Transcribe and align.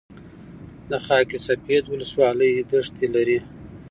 د 0.89 0.91
خاک 1.05 1.29
سفید 1.47 1.83
ولسوالۍ 1.87 2.51
دښتې 2.71 3.07
لري 3.15 3.39